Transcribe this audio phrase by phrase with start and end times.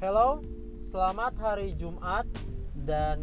[0.00, 0.40] Hello,
[0.80, 2.24] selamat hari Jumat
[2.72, 3.20] dan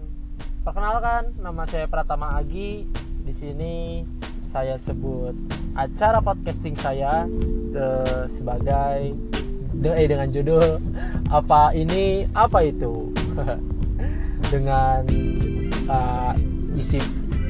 [0.62, 2.86] perkenalkan nama saya Pratama Agi.
[3.26, 4.06] Di sini
[4.46, 5.34] saya sebut
[5.74, 7.26] acara podcasting saya
[8.30, 9.18] sebagai
[9.74, 10.78] eh, dengan judul
[11.34, 13.10] apa ini apa itu
[14.54, 15.02] dengan
[15.90, 16.38] uh,
[16.78, 17.02] isi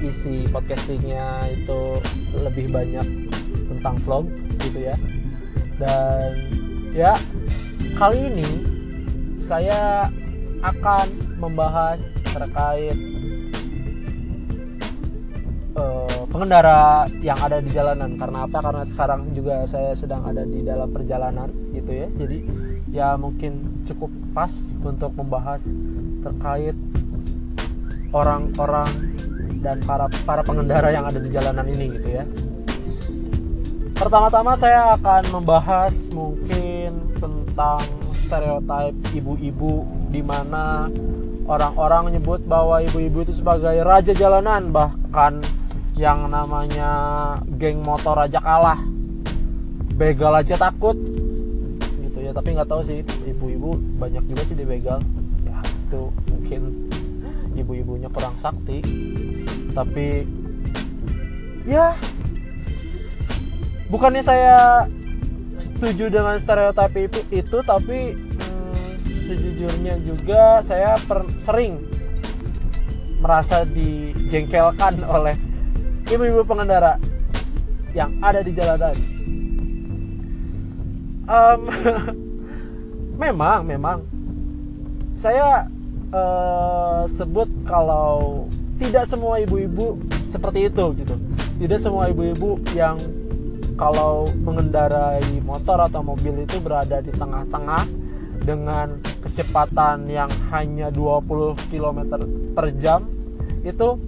[0.08, 2.00] isi podcastingnya itu
[2.32, 3.28] lebih banyak
[3.76, 4.32] tentang vlog
[4.64, 4.96] gitu ya
[5.76, 6.32] dan
[6.96, 7.20] ya
[8.00, 8.77] kali ini
[9.38, 10.10] saya
[10.66, 12.98] akan membahas terkait
[15.78, 18.18] uh, pengendara yang ada di jalanan.
[18.18, 18.58] Karena apa?
[18.60, 22.08] Karena sekarang juga saya sedang ada di dalam perjalanan gitu ya.
[22.18, 22.38] Jadi
[22.90, 25.70] ya mungkin cukup pas untuk membahas
[26.26, 26.76] terkait
[28.10, 28.90] orang-orang
[29.62, 32.26] dan para para pengendara yang ada di jalanan ini gitu ya.
[33.98, 37.82] Pertama-tama saya akan membahas mungkin tentang
[38.28, 40.92] stereotip ibu-ibu di mana
[41.48, 45.40] orang-orang menyebut bahwa ibu-ibu itu sebagai raja jalanan bahkan
[45.96, 46.92] yang namanya
[47.56, 48.78] geng motor aja kalah.
[49.96, 51.00] Begal aja takut.
[52.04, 55.00] Gitu ya tapi nggak tahu sih ibu-ibu banyak juga sih dibegal
[55.48, 56.92] ya itu mungkin
[57.56, 58.84] ibu-ibunya kurang sakti.
[59.72, 60.28] Tapi
[61.64, 61.96] ya
[63.88, 64.86] bukannya saya
[65.58, 68.27] setuju dengan stereotip itu, itu tapi
[69.28, 71.84] sejujurnya juga saya per, sering
[73.20, 75.36] merasa dijengkelkan oleh
[76.08, 76.96] ibu-ibu pengendara
[77.92, 78.96] yang ada di jalanan.
[81.28, 81.60] Um,
[83.24, 83.98] memang, memang
[85.12, 85.68] saya
[86.14, 91.16] uh, sebut kalau tidak semua ibu-ibu seperti itu gitu.
[91.58, 93.02] Tidak semua ibu-ibu yang
[93.78, 97.86] kalau mengendarai motor atau mobil itu berada di tengah-tengah
[98.46, 99.02] dengan
[99.38, 102.18] kecepatan yang hanya 20 km
[102.58, 103.06] per jam
[103.62, 104.02] itu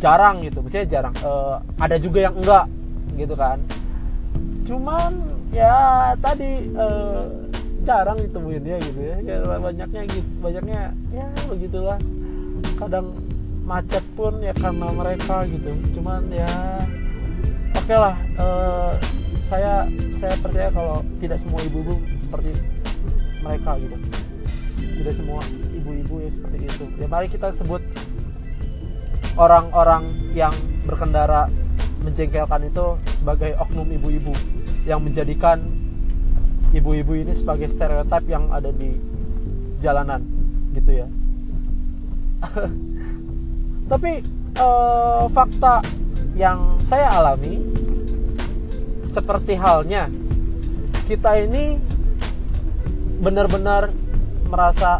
[0.00, 0.64] jarang gitu.
[0.64, 1.12] Maksudnya jarang.
[1.20, 1.32] E,
[1.76, 2.64] ada juga yang enggak
[3.20, 3.60] gitu kan.
[4.64, 5.12] Cuman
[5.52, 6.86] ya tadi e,
[7.84, 9.20] jarang ditemuin dia gitu ya.
[9.60, 12.00] Banyaknya gitu banyaknya ya begitulah.
[12.80, 13.12] Kadang
[13.68, 15.76] macet pun ya karena mereka gitu.
[16.00, 16.48] Cuman ya
[17.76, 18.96] oke okay lah uh,
[19.44, 22.56] saya saya percaya kalau tidak semua ibu-ibu seperti
[23.44, 23.96] mereka gitu.
[24.80, 25.44] Tidak semua
[25.76, 26.84] ibu-ibu ya seperti itu.
[26.96, 27.84] Ya mari kita sebut
[29.36, 30.54] orang-orang yang
[30.88, 31.52] berkendara
[32.00, 34.32] menjengkelkan itu sebagai oknum ibu-ibu
[34.88, 35.60] yang menjadikan
[36.72, 38.96] ibu-ibu ini sebagai stereotip yang ada di
[39.80, 40.24] jalanan
[40.72, 41.08] gitu ya.
[43.90, 44.12] Tapi
[44.58, 45.84] uh, fakta
[46.34, 47.62] yang saya alami
[49.00, 50.10] seperti halnya
[51.06, 51.78] kita ini
[53.20, 53.90] benar-benar
[54.48, 54.98] merasa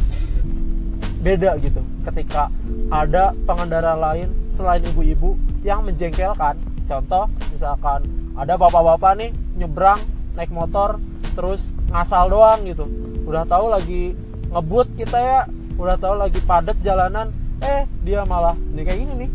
[1.25, 2.53] beda gitu ketika
[2.93, 6.61] ada pengendara lain selain ibu-ibu yang menjengkelkan.
[6.85, 8.05] Contoh misalkan
[8.37, 10.03] ada bapak-bapak nih nyebrang
[10.37, 11.01] naik motor
[11.33, 12.85] terus ngasal doang gitu.
[13.25, 14.13] Udah tahu lagi
[14.53, 15.41] ngebut kita ya
[15.81, 17.33] udah tahu lagi padat jalanan
[17.65, 19.31] eh dia malah nih kayak gini nih.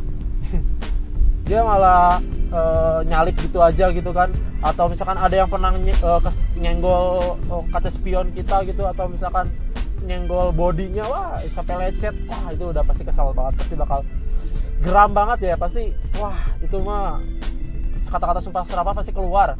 [1.49, 2.61] Dia malah e,
[3.07, 4.33] nyalip gitu aja gitu kan.
[4.59, 9.07] Atau misalkan ada yang pernah nye, e, kes, nyenggol oh, kaca spion kita gitu atau
[9.07, 9.49] misalkan
[10.03, 13.99] nyenggol bodinya wah sampai lecet wah itu udah pasti kesal banget pasti bakal
[14.79, 17.19] geram banget ya pasti wah itu mah
[18.07, 19.59] kata-kata sumpah serapah pasti keluar.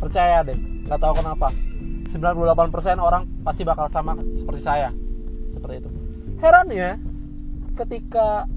[0.00, 0.56] Percaya deh
[0.88, 1.52] nggak tahu kenapa.
[2.10, 4.90] 98% orang pasti bakal sama seperti saya.
[5.52, 5.90] Seperti itu.
[6.40, 6.96] Heran ya
[7.76, 8.48] ketika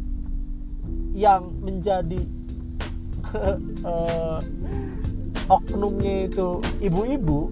[1.13, 2.25] yang menjadi
[3.85, 4.39] uh,
[5.55, 7.51] oknumnya itu ibu-ibu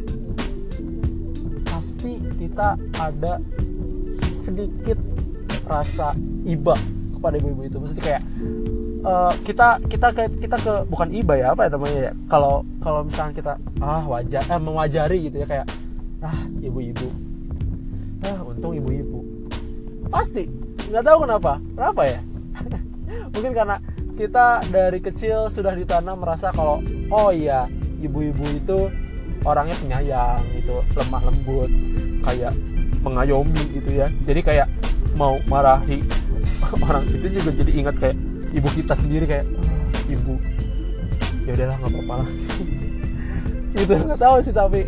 [1.68, 3.42] pasti kita ada
[4.38, 4.98] sedikit
[5.68, 6.16] rasa
[6.46, 6.74] iba
[7.14, 7.78] kepada ibu-ibu itu.
[7.78, 8.22] Mesti kayak
[9.06, 12.14] uh, kita kita ke kita ke bukan iba ya apa ya namanya ya?
[12.26, 15.68] Kalau kalau misalnya kita ah wajar eh, mewajari gitu ya kayak
[16.26, 17.08] ah ibu-ibu.
[18.26, 19.22] Ah untung ibu-ibu.
[20.10, 20.50] Pasti.
[20.90, 21.62] Nggak tahu kenapa.
[21.78, 22.20] Kenapa ya?
[23.34, 23.78] Mungkin karena
[24.16, 27.68] kita dari kecil sudah ditanam merasa kalau oh iya
[28.02, 28.90] ibu-ibu itu
[29.42, 31.72] orangnya penyayang gitu lemah lembut
[32.26, 32.54] kayak
[33.02, 34.08] mengayomi gitu ya.
[34.24, 34.68] Jadi kayak
[35.18, 36.06] mau marahi
[36.86, 38.18] orang itu juga jadi ingat kayak
[38.54, 39.48] ibu kita sendiri kayak
[40.08, 40.38] ibu
[41.48, 42.30] ya udahlah nggak apa-apa lah.
[43.72, 44.84] Gitu nggak tahu sih tapi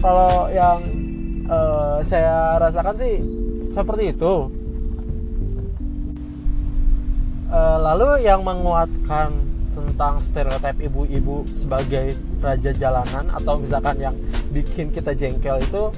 [0.00, 0.80] kalau yang
[1.52, 3.20] uh, saya rasakan sih
[3.68, 4.48] seperti itu
[7.52, 9.32] uh, lalu yang menguatkan
[9.74, 14.14] tentang stereotip ibu-ibu sebagai raja jalanan atau misalkan yang
[14.50, 15.92] bikin kita jengkel itu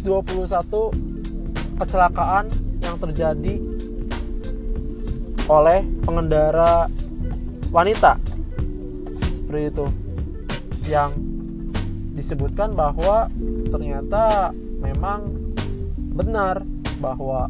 [1.80, 2.44] kecelakaan
[2.84, 3.56] yang terjadi
[5.48, 6.92] oleh pengendara
[7.72, 8.20] wanita
[9.34, 9.86] seperti itu
[10.92, 11.10] yang
[12.14, 13.32] disebutkan bahwa
[13.72, 15.26] ternyata memang
[16.14, 16.62] benar
[17.00, 17.48] bahwa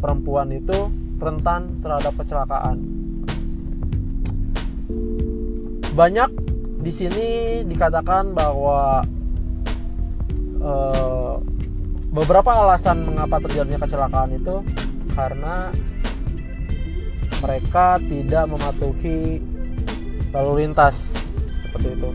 [0.00, 0.90] perempuan itu
[1.22, 2.82] rentan terhadap kecelakaan.
[5.92, 6.30] Banyak
[6.80, 9.04] di sini dikatakan bahwa
[10.58, 11.36] uh,
[12.08, 14.64] beberapa alasan mengapa terjadinya kecelakaan itu
[15.12, 15.68] karena
[17.44, 19.44] mereka tidak mematuhi
[20.32, 21.28] lalu lintas
[21.60, 22.10] seperti itu.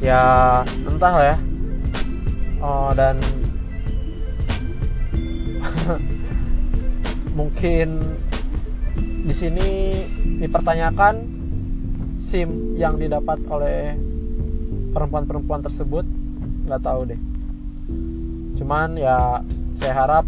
[0.00, 1.36] Ya entah ya.
[2.58, 3.20] Oh, dan
[7.38, 8.02] mungkin
[9.28, 9.68] di sini
[10.42, 11.37] dipertanyakan
[12.18, 13.94] SIM yang didapat oleh
[14.90, 16.02] perempuan-perempuan tersebut
[16.66, 17.20] nggak tahu deh.
[18.58, 19.40] Cuman ya
[19.78, 20.26] saya harap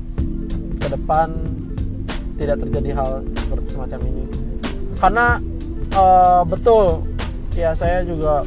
[0.81, 1.35] ke depan
[2.39, 4.25] tidak terjadi hal seperti semacam ini.
[4.97, 5.27] Karena
[5.99, 7.03] uh, betul
[7.59, 8.47] ya saya juga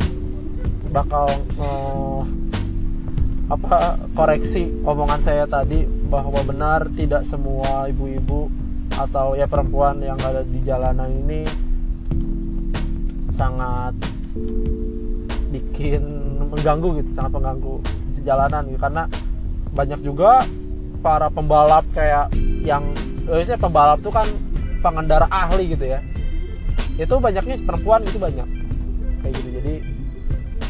[0.89, 1.28] bakal
[1.60, 2.24] uh,
[3.51, 8.48] apa koreksi omongan saya tadi bahwa benar tidak semua ibu-ibu
[8.94, 11.73] atau ya perempuan yang ada di jalanan ini
[13.33, 13.97] sangat
[15.50, 16.01] bikin
[16.53, 17.81] mengganggu gitu sangat mengganggu
[18.21, 18.80] jalanan gitu.
[18.80, 19.03] Karena
[19.74, 20.45] banyak juga
[21.01, 22.30] para pembalap kayak
[22.63, 22.85] yang
[23.25, 24.30] biasanya pembalap tuh kan
[24.85, 26.00] pengendara ahli gitu ya.
[26.95, 28.47] Itu banyaknya perempuan itu banyak.
[29.25, 29.50] Kayak gitu.
[29.57, 29.74] Jadi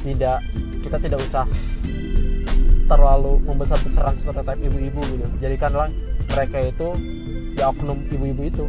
[0.04, 0.40] tidak
[0.84, 1.46] kita tidak usah
[2.88, 5.26] terlalu membesar-besaran stereotip ibu-ibu gitu.
[5.44, 5.92] Jadikanlah
[6.32, 6.88] mereka itu
[7.54, 8.66] ya oknum ibu-ibu itu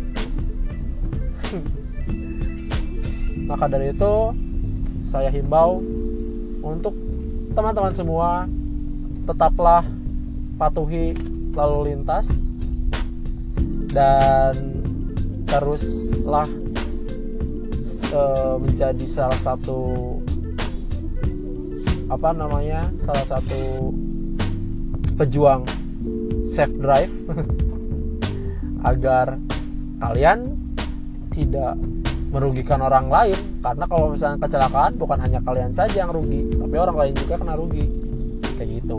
[3.45, 4.15] maka dari itu
[5.05, 5.85] saya himbau
[6.65, 6.97] untuk
[7.53, 8.49] teman-teman semua
[9.29, 9.85] tetaplah
[10.57, 11.13] patuhi
[11.53, 12.51] lalu lintas
[13.93, 14.83] dan
[15.47, 16.49] teruslah
[18.11, 20.19] uh, menjadi salah satu
[22.11, 23.93] apa namanya salah satu
[25.15, 25.63] pejuang
[26.43, 27.13] safe drive
[28.91, 29.39] agar
[30.03, 30.59] kalian
[31.33, 31.79] tidak
[32.35, 33.34] merugikan orang lain
[33.65, 37.57] karena kalau misalnya kecelakaan bukan hanya kalian saja yang rugi tapi orang lain juga kena
[37.57, 37.89] rugi.
[38.61, 38.99] Kayak gitu.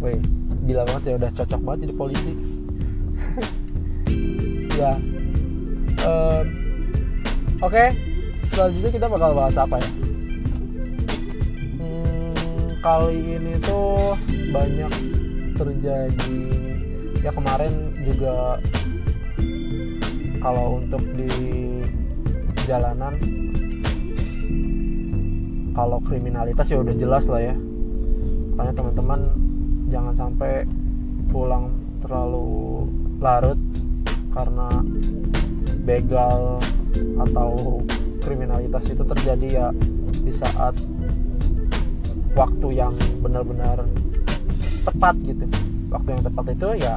[0.00, 0.16] Weh
[0.64, 2.32] gila banget ya udah cocok banget jadi polisi.
[4.72, 4.96] Ya.
[6.02, 6.44] Um,
[7.60, 7.92] oke okay.
[8.48, 9.90] selanjutnya kita bakal bahas apa ya?
[11.76, 14.16] Hmm, kali ini tuh
[14.50, 14.92] banyak
[15.54, 16.40] terjadi.
[17.20, 18.58] Ya kemarin juga
[20.40, 21.30] kalau untuk di
[22.64, 23.14] jalanan
[25.72, 27.56] kalau kriminalitas ya udah jelas lah ya.
[28.54, 29.20] Makanya teman-teman
[29.88, 30.68] jangan sampai
[31.32, 31.72] pulang
[32.04, 32.86] terlalu
[33.20, 33.56] larut
[34.36, 34.68] karena
[35.82, 36.60] begal
[37.18, 37.80] atau
[38.22, 39.66] kriminalitas itu terjadi ya
[40.22, 40.76] di saat
[42.36, 43.84] waktu yang benar-benar
[44.84, 45.44] tepat gitu.
[45.92, 46.94] Waktu yang tepat itu ya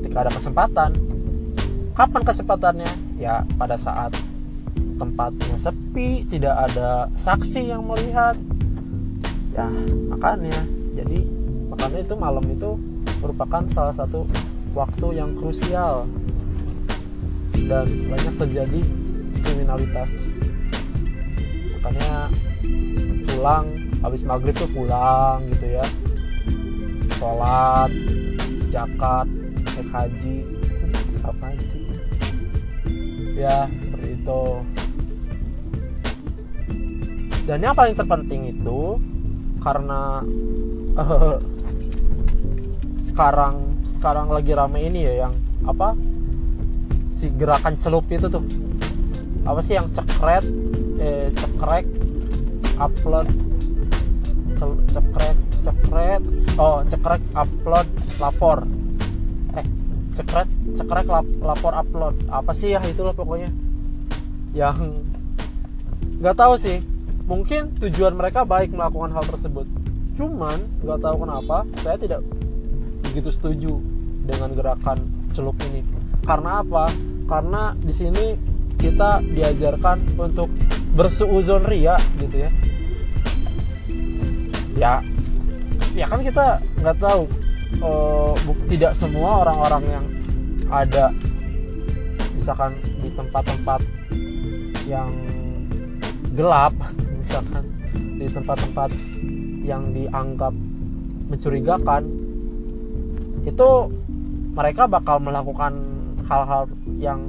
[0.00, 0.90] ketika ada kesempatan.
[1.94, 2.92] Kapan kesempatannya?
[3.22, 4.10] Ya pada saat
[4.94, 8.38] tempatnya sepi tidak ada saksi yang melihat.
[9.54, 9.66] Ya
[10.10, 10.58] makanya.
[10.94, 11.26] Jadi
[11.70, 12.70] makanya itu malam itu
[13.18, 14.26] merupakan salah satu
[14.74, 16.06] waktu yang krusial
[17.66, 18.80] dan banyak terjadi
[19.42, 20.10] kriminalitas.
[21.78, 22.30] Makanya
[23.30, 23.66] pulang
[24.02, 25.86] habis maghrib tuh pulang gitu ya.
[27.18, 27.90] Sholat
[28.70, 29.26] jakat
[29.74, 30.38] naik haji.
[31.24, 31.86] Apa sih?
[33.34, 34.42] Ya seperti itu
[37.44, 38.96] dan yang paling terpenting itu
[39.60, 40.24] karena
[40.96, 41.36] uh,
[42.96, 45.34] sekarang sekarang lagi rame ini ya yang
[45.68, 45.92] apa
[47.04, 48.44] si gerakan celup itu tuh.
[49.44, 50.44] Apa sih yang cekret
[51.04, 51.84] eh, cekrek
[52.80, 53.28] upload
[54.56, 56.22] cel, cekrek cekret
[56.56, 57.86] oh cekrek upload
[58.24, 58.64] lapor.
[59.52, 59.66] Eh
[60.16, 60.48] cekrek
[60.80, 62.16] cekrek lap, lapor upload.
[62.32, 63.52] Apa sih ya itulah pokoknya?
[64.56, 65.04] Yang
[66.24, 66.93] nggak tahu sih
[67.24, 69.66] mungkin tujuan mereka baik melakukan hal tersebut.
[70.14, 72.20] Cuman nggak tahu kenapa saya tidak
[73.10, 73.72] begitu setuju
[74.24, 75.84] dengan gerakan celup ini.
[76.24, 76.88] Karena apa?
[77.24, 78.26] Karena di sini
[78.76, 80.52] kita diajarkan untuk
[80.94, 82.50] bersuuzon ria gitu ya.
[84.74, 84.92] Ya
[85.94, 87.22] ya kan kita nggak tahu
[87.80, 88.34] uh,
[88.68, 90.04] tidak semua orang-orang yang
[90.68, 91.14] ada
[92.34, 93.80] misalkan di tempat-tempat
[94.90, 95.10] yang
[96.34, 96.74] gelap
[97.24, 97.64] misalkan
[98.20, 98.92] di tempat-tempat
[99.64, 100.52] yang dianggap
[101.32, 102.04] mencurigakan
[103.48, 103.68] itu
[104.52, 105.72] mereka bakal melakukan
[106.28, 106.68] hal-hal
[107.00, 107.24] yang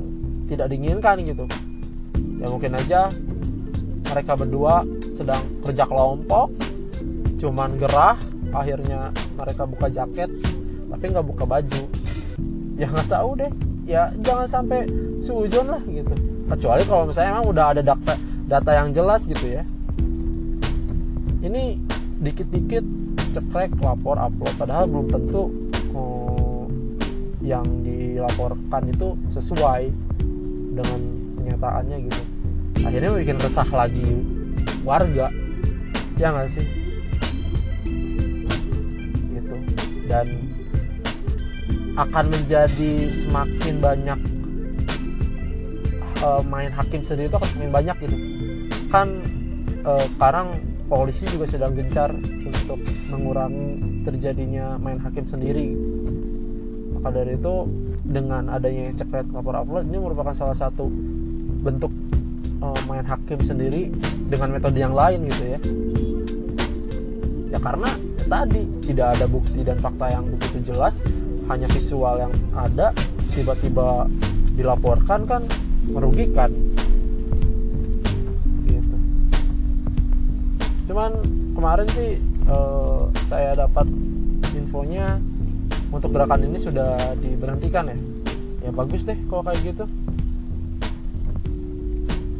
[0.52, 1.48] tidak diinginkan gitu.
[2.44, 3.08] Ya mungkin aja
[4.12, 6.52] mereka berdua sedang kerja kelompok
[7.40, 8.20] cuman gerah
[8.52, 10.28] akhirnya mereka buka jaket
[10.92, 11.84] tapi nggak buka baju.
[12.76, 13.52] Ya nggak tahu deh.
[13.88, 14.92] Ya jangan sampai
[15.24, 16.12] sujon lah gitu.
[16.52, 18.14] Kecuali kalau misalnya emang udah ada data
[18.46, 19.66] data yang jelas gitu ya
[21.46, 21.78] ini
[22.26, 22.86] dikit-dikit
[23.38, 24.54] cekrek lapor upload.
[24.58, 25.44] Padahal belum tentu
[25.94, 26.66] oh,
[27.46, 29.94] yang dilaporkan itu sesuai
[30.74, 31.00] dengan
[31.38, 32.22] kenyataannya gitu.
[32.82, 34.10] Akhirnya bikin resah lagi
[34.82, 35.30] warga.
[36.18, 36.66] Ya nggak sih?
[39.30, 39.56] Gitu.
[40.10, 40.28] Dan
[41.96, 44.20] akan menjadi semakin banyak
[46.20, 48.18] uh, main hakim sendiri itu akan semakin banyak gitu.
[48.92, 49.08] Kan
[49.88, 52.14] uh, sekarang polisi juga sedang gencar
[52.46, 52.78] untuk
[53.10, 55.74] mengurangi terjadinya main hakim sendiri.
[56.98, 57.56] Maka dari itu
[58.06, 60.86] dengan adanya secret lapor upload ini merupakan salah satu
[61.66, 61.90] bentuk
[62.62, 63.90] uh, main hakim sendiri
[64.30, 65.60] dengan metode yang lain gitu ya.
[67.54, 67.90] Ya karena
[68.30, 71.02] tadi tidak ada bukti dan fakta yang begitu jelas
[71.50, 72.90] hanya visual yang ada
[73.34, 74.10] tiba-tiba
[74.58, 75.42] dilaporkan kan
[75.90, 76.50] merugikan
[80.96, 81.12] cuman
[81.52, 82.16] kemarin sih
[82.48, 83.84] uh, saya dapat
[84.56, 85.20] infonya
[85.92, 87.98] untuk gerakan ini sudah diberhentikan ya.
[88.64, 89.84] Ya bagus deh kalau kayak gitu.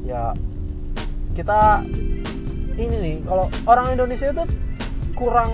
[0.08, 0.32] Ya
[1.36, 1.84] kita
[2.80, 4.48] ini nih kalau orang Indonesia itu
[5.20, 5.52] kurang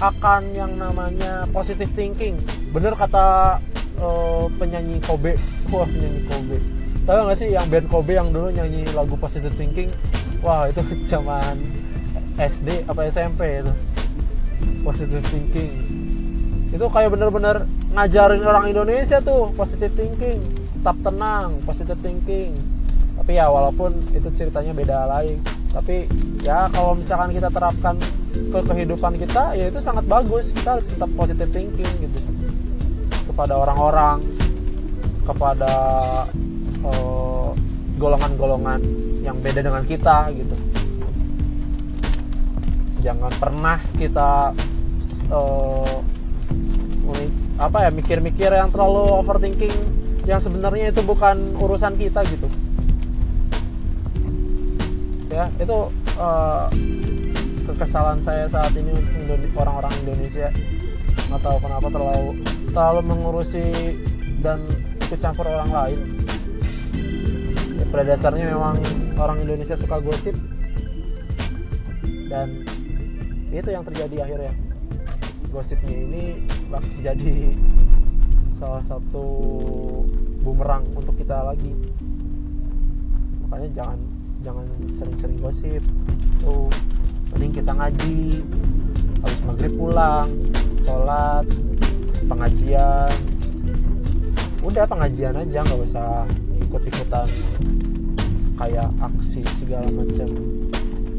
[0.00, 2.40] akan yang namanya positive thinking.
[2.72, 3.60] Bener kata
[4.00, 5.36] uh, penyanyi Kobe.
[5.76, 6.56] Wah penyanyi Kobe.
[7.04, 9.92] Tahu gak sih yang band Kobe yang dulu nyanyi lagu positive thinking?
[10.40, 10.80] Wah itu
[11.12, 11.80] zaman
[12.40, 13.72] SD apa SMP itu.
[14.80, 15.72] Positive thinking.
[16.72, 20.40] Itu kayak bener-bener ngajarin orang Indonesia tuh positive thinking.
[20.80, 22.56] Tetap tenang positive thinking.
[23.20, 25.44] Tapi ya walaupun itu ceritanya beda lain.
[25.68, 26.08] Tapi
[26.40, 28.00] ya kalau misalkan kita terapkan
[28.32, 30.56] ke kehidupan kita ya itu sangat bagus.
[30.56, 32.18] Kita harus tetap positive thinking gitu.
[33.28, 34.24] Kepada orang-orang
[35.28, 35.72] kepada
[36.80, 37.50] eh,
[38.00, 40.69] golongan-golongan uh, yang beda dengan kita gitu
[43.00, 44.52] jangan pernah kita
[45.32, 45.98] uh,
[47.60, 49.72] apa ya mikir-mikir yang terlalu overthinking
[50.24, 52.48] yang sebenarnya itu bukan urusan kita gitu.
[55.28, 55.78] Ya itu
[56.16, 56.72] uh,
[57.68, 60.48] kekesalan saya saat ini untuk orang-orang Indonesia.
[61.28, 62.28] Nggak tahu kenapa terlalu
[62.72, 63.64] terlalu mengurusi
[64.40, 64.64] dan
[65.04, 66.00] ikut campur orang lain.
[67.76, 68.80] Ya, pada dasarnya memang
[69.20, 70.34] orang Indonesia suka gosip.
[72.30, 72.64] Dan
[73.50, 74.54] itu yang terjadi akhirnya.
[75.50, 76.24] Gosipnya ini
[77.02, 77.50] jadi
[78.54, 79.26] salah satu
[80.46, 81.74] bumerang untuk kita lagi.
[83.46, 83.98] Makanya jangan
[84.46, 85.82] jangan sering-sering gosip.
[86.38, 86.70] Tuh
[87.34, 88.46] mending kita ngaji
[89.20, 90.28] habis maghrib pulang
[90.86, 91.44] sholat
[92.30, 93.10] pengajian.
[94.62, 96.28] Udah pengajian aja nggak usah
[96.62, 97.28] ikut-ikutan
[98.60, 100.28] kayak aksi segala macam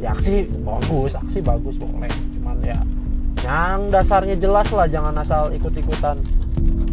[0.01, 2.81] ya aksi bagus aksi bagus boleh cuman ya
[3.41, 6.21] yang dasarnya jelas lah jangan asal ikut-ikutan.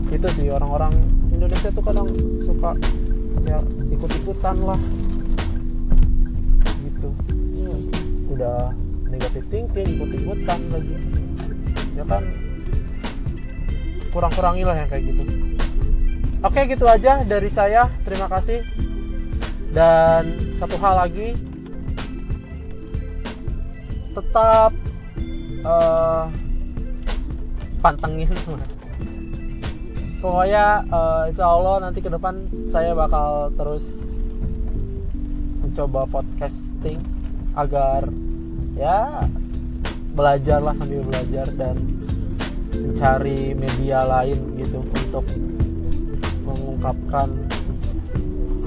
[0.08, 0.96] Itu sih orang-orang
[1.28, 2.08] Indonesia tuh kadang
[2.40, 2.72] suka
[3.44, 3.60] ya
[3.92, 4.80] ikut-ikutan lah.
[6.88, 7.08] Gitu.
[8.32, 8.72] Udah
[9.12, 10.96] negatif thinking ikut-ikutan lagi.
[12.00, 12.24] Ya kan?
[14.08, 15.22] Kurang-kurangi lah yang kayak gitu.
[16.40, 17.92] Oke gitu aja dari saya.
[18.08, 18.64] Terima kasih.
[19.68, 21.36] Dan satu hal lagi
[24.18, 24.74] tetap
[25.62, 26.26] uh,
[27.78, 28.30] pantengin.
[30.18, 34.18] Pokoknya uh, insya Allah nanti ke depan saya bakal terus
[35.62, 36.98] mencoba podcasting
[37.54, 38.10] agar
[38.74, 39.22] ya
[40.18, 41.78] belajar lah sambil belajar dan
[42.74, 45.22] mencari media lain gitu untuk
[46.42, 47.28] mengungkapkan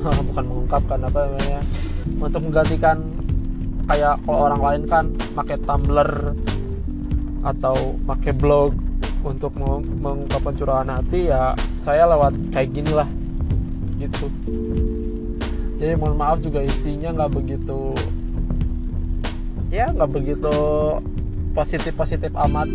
[0.31, 1.62] bukan mengungkapkan apa namanya
[2.20, 2.98] untuk menggantikan
[3.88, 6.12] kayak kalau orang lain kan pakai Tumblr
[7.42, 8.78] atau pakai blog
[9.22, 13.10] untuk mengungkapkan curahan hati ya saya lewat kayak gini lah
[14.02, 14.30] gitu.
[15.82, 17.94] Jadi mohon maaf juga isinya nggak begitu
[19.74, 20.54] ya nggak begitu
[21.54, 22.70] positif positif amat.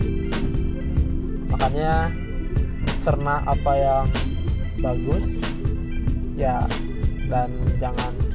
[1.51, 2.11] Makanya
[3.03, 4.07] cerna apa yang
[4.83, 5.39] bagus
[6.35, 6.67] ya
[7.31, 8.25] dan jangan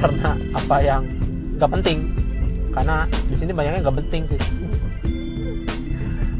[0.00, 1.04] cerna apa yang
[1.60, 1.98] nggak penting.
[2.72, 4.40] Karena di sini banyaknya nggak penting sih.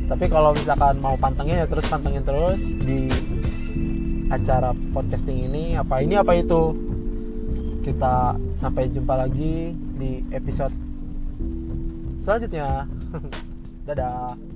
[0.08, 3.06] Tapi kalau misalkan mau pantengin ya terus pantengin terus di
[4.32, 6.72] acara podcasting ini apa ini apa itu?
[7.84, 10.72] Kita sampai jumpa lagi di episode
[12.16, 12.88] selanjutnya.
[13.86, 14.49] Dadah